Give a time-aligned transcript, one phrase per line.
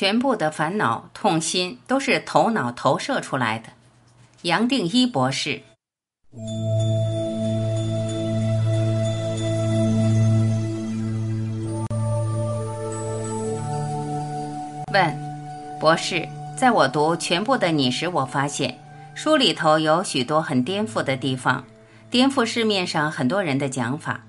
[0.00, 3.68] 全部的烦恼、痛心都是头脑投射出来的。
[4.40, 5.60] 杨定一博士。
[14.90, 15.14] 问，
[15.78, 16.26] 博士，
[16.56, 18.78] 在我读全部的你时，我发现
[19.14, 21.62] 书里头有许多很颠覆的地方，
[22.08, 24.22] 颠覆市面上很多人的讲法。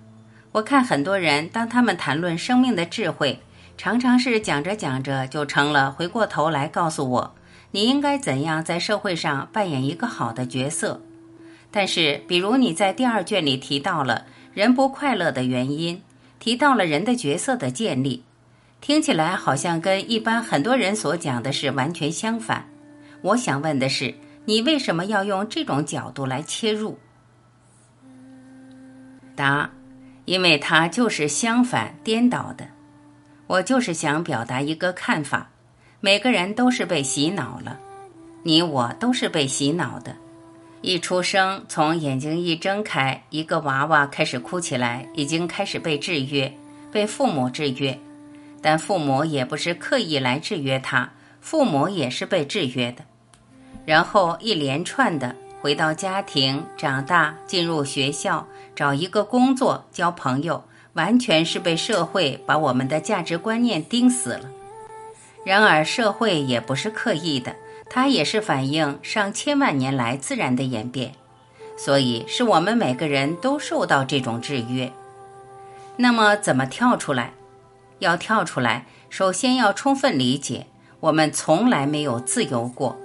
[0.51, 3.39] 我看很多人当他们谈论生命的智慧，
[3.81, 7.33] 常常是讲着讲着就成了回过头来告诉我，
[7.71, 11.01] 你应该怎样在社会上扮演一个好的角色。
[11.71, 15.99] 但是，比如你在第二卷里提到了人不快乐的原因，
[16.37, 18.23] 提到了人的角色的建立。
[18.81, 22.69] 听起来好像跟一般很多人所讲的是完全相反。
[23.23, 24.13] 我想问的是，
[24.45, 26.99] 你为什么要用这种角度来切入？
[29.35, 29.71] 答：
[30.25, 32.67] 因为它就是相反颠倒的。
[33.51, 35.49] 我就是想表达一个看法：
[35.99, 37.77] 每个人都是被洗脑了，
[38.43, 40.15] 你我都是被洗脑的。
[40.79, 46.53] 一出生，从眼睛一睁开，一个娃娃开始哭起来，已经开始被制约，
[46.93, 47.99] 被父母制约。
[48.61, 53.03] 但父母也不是刻意来制约他，父母也是被制约的。
[53.85, 64.49] 然后一连串的回到家庭，长大，进入学校，找一个工作，交朋友，完全是被社会把我们的价值观念钉死了。
[65.43, 67.55] 然而社会也不是刻意的，
[67.89, 71.13] 它也是反映上千万年来自然的演变，
[71.77, 74.91] 所以是我们每个人都受到这种制约。
[75.97, 77.33] 那么怎么跳出来？
[77.99, 80.67] 要跳出来，首先要充分理解，
[80.99, 82.97] 我们从来没有自由过，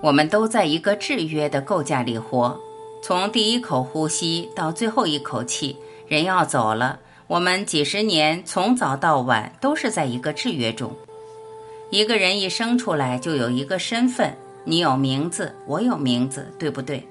[0.00, 2.58] 我们都在一个制约的构架里活。
[3.02, 10.90] 从第一口呼吸到最后一口气，人要走了，我们几十年从早到晚都是在一个制约中。
[11.90, 14.34] 一个人一生出来就有一个身份，
[14.64, 17.06] 你有名字，我有名字，对不对？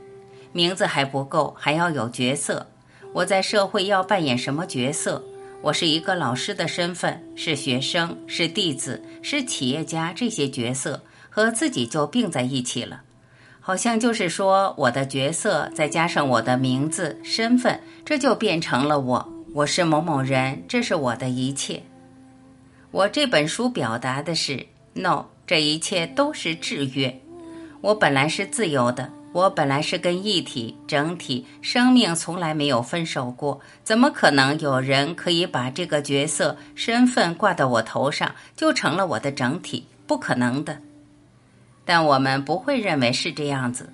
[0.52, 2.66] 名字还不够，还要有角色。
[3.14, 5.24] 我在社会要扮演什么角色？
[5.62, 13.02] 我是一个老师的身份，是学生，是弟子，是企业家，这些角色和自己就并在一起了，
[13.60, 19.37] 好像就是说我的角色再加上我的名字、身份，这就变成了我。
[19.54, 21.82] 我是某某人，这是我的一切。
[22.92, 27.22] 我这本书表达的是，no，这一切都是制约。
[27.82, 29.12] 我本来是自由的。
[29.34, 39.86] 我本来是跟一体、整体生命从来没有分手过，怎么可能有人可以把这个角色身份挂到我头上，就成了我的整体？
[40.08, 40.80] 不可能的。
[41.86, 43.90] 但我们不会认为是这样子，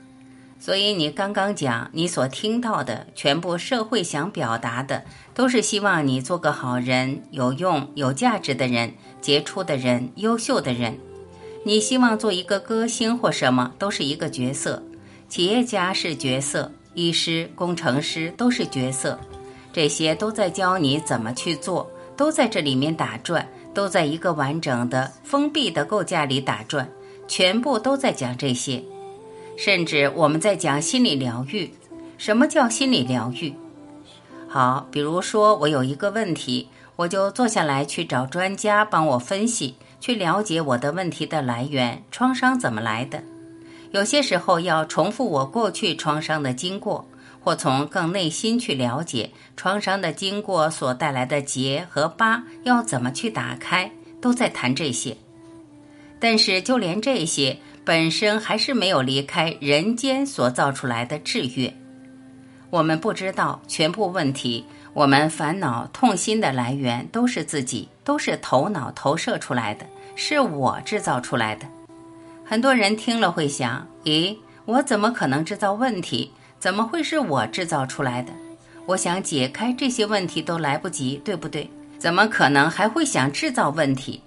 [0.64, 5.04] 所以你刚刚讲你所听到的全部社会想表达的，
[5.34, 10.98] 都是希望你做个好人、有用、有价值的人、杰出的人、优秀的人。
[11.66, 14.82] 你希望做一个歌星或什么，都是一个角色。
[15.28, 19.20] 企业家是角色，医师、工程师都是角色，
[19.74, 26.88] 这些都在教你怎么去做，都在这里面打转，都在一个完整的封闭的构架里打转，
[27.28, 28.82] 全部都在讲这些。
[29.58, 31.72] 甚至我们在讲心理疗愈，
[32.18, 33.54] 什么叫心理疗愈？
[34.48, 43.24] 好，比如说我有一个问题，我就坐下来去找专家帮我分析，去了解我的问题的来源，创伤怎么来的。
[43.92, 47.08] 有些时候要重复我过去创伤的经过，
[47.40, 55.16] 或从更内心去了解创伤的经过所带来的结和疤要怎么去打开，都在谈这些。
[56.20, 61.74] 但是就连这些本身还是没有离开人间所造出来的制约。
[62.70, 69.86] 我们不知道全部问题，我们烦恼痛心的来源都是自己，都是头脑投射出来的，
[70.16, 71.68] 是我制造出来的。
[72.46, 76.32] 很多人听了会想：咦，我怎么可能制造问题？
[76.60, 78.32] 怎么会是我制造出来的？
[78.86, 81.70] 我想解开这些问题都来不及，对不对？
[82.00, 84.22] 怎么可能还会想制造问题？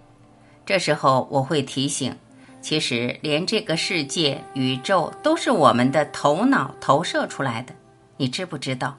[0.64, 2.14] 这时候我会提醒：
[2.60, 7.74] 其实连这个世界、宇宙都是我们的头脑投射出来的。
[8.16, 8.96] 你知不知道？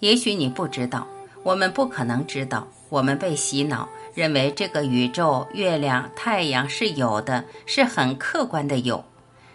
[0.00, 1.06] 也许你不知道，
[1.42, 3.88] 我们不可能知道，我们被洗脑。
[4.14, 9.04] 认为这个宇宙、月亮、太阳是有的，是很客观的有。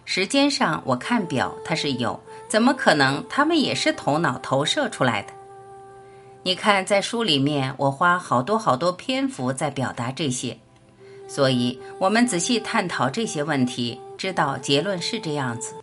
[0.06, 3.26] 时间上，我看表，它是有，怎么可能？
[3.28, 5.34] 他们也是头脑投射出来的。
[6.44, 10.60] 你看，在书里面，我花好多好多篇幅在表达这些，
[11.34, 15.74] 所以我们仔细探讨这些问题，知道结论是这样子。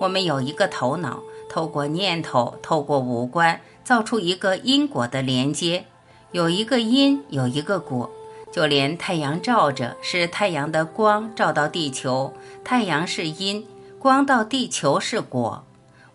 [0.00, 5.84] 我们有一个头脑，透过念头，透过五官，造出一个因果的连接，
[6.32, 8.10] 有一个因，有一个果。
[8.50, 12.32] 就连太阳照着，是太阳的光照到地球，
[12.64, 13.62] 太阳是因，
[13.98, 15.62] 光到地球是果。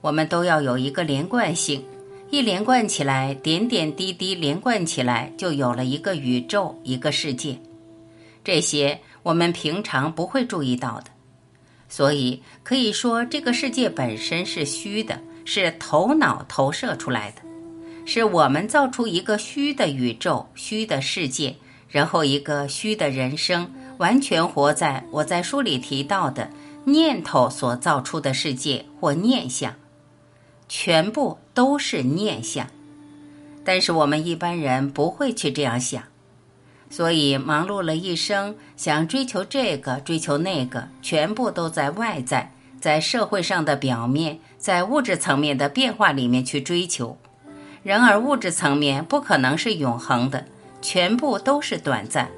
[0.01, 1.85] 我们都要有一个连贯性，
[2.31, 7.59] 一连贯起来，点点滴滴连贯起来，就有了一个宇宙，一个世界。
[8.43, 11.11] 这些我们平常不会注意到的，
[11.87, 17.41] 所以可以说，这个世界本身是虚的，是头脑投射出来的，
[18.05, 21.55] 是我们造出一个虚的宇宙、虚的世界。
[21.91, 26.47] 然后，一个虚的人生，完全活在我在书里提到的
[26.83, 29.73] 念头所造出的世界或念想，
[30.67, 32.67] 全部都是念想。
[33.65, 36.03] 但是我们一般人不会去这样想，
[36.89, 47.17] 所以忙碌了一生，想追求这个，追求那个，全部都在外在，在社会上的表面，在物质层面的变化里面去追求。
[47.83, 50.45] 然而，物质层面不可能是永恒的。
[50.81, 52.29] 全部都是短暂，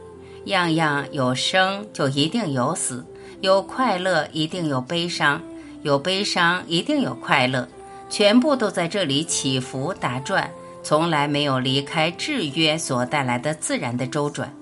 [0.46, 3.06] 样样有生就一定有死，
[3.40, 5.40] 有快乐一定有悲伤，
[5.84, 7.68] 有悲伤一定有快乐，
[8.10, 10.50] 全部都在这里起伏打转，
[10.84, 14.54] 从来没有离开制约所带来的自然的周转。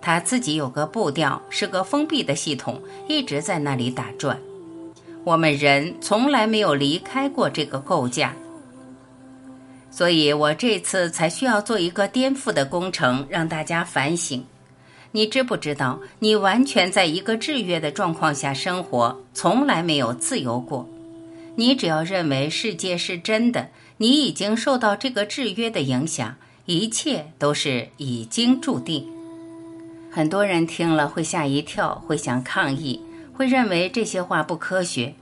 [0.00, 4.38] 它自己有个步调，是个封闭的系统，一直在那里打转。
[5.24, 8.34] 我们人从来没有离开过这个构架。
[9.90, 14.44] 所以我这次才需要做一个颠覆的工程，让大家反省。
[15.10, 20.88] 你知不知道，你完全在一个制约的状况下生活，从来没有自由过。
[21.56, 23.68] 你只要认为世界是真的，
[23.98, 26.36] 你已经受到这个制约的影响，
[26.66, 29.06] 一切都是已经注定。
[30.10, 33.00] 很多人听了会吓一跳，会想抗议，
[33.34, 35.14] 会认为这些话不科学。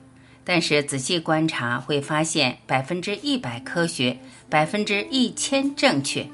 [0.44, 4.18] 但是仔细观察会发现，百分之一百科学，
[4.48, 6.28] 百分之一千正确。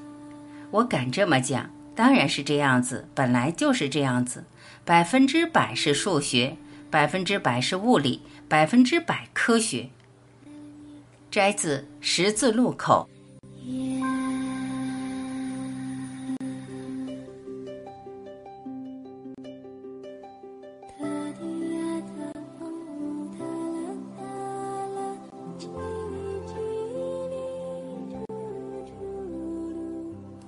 [0.70, 4.44] 我敢这么讲，当然是这样子，本来就是这样子。
[4.84, 6.56] 百分之百是数学，
[6.90, 9.88] 百分之百是物理，百分之百科学。
[11.32, 13.08] 摘自十字路口。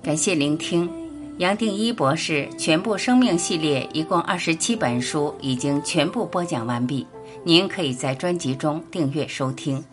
[0.03, 0.87] 感谢聆听，
[1.39, 7.07] 杨定一博士全部生命系列一共二十七本书已经全部播讲完毕，
[7.43, 9.83] 您可以在专辑中订阅收听。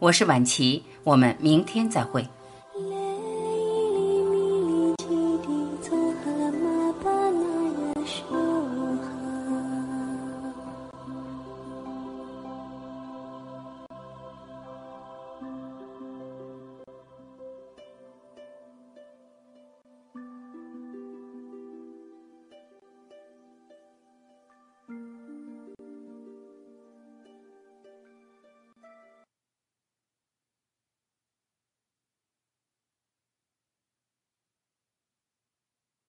[0.00, 2.24] 我是晚琪，我们明天再会。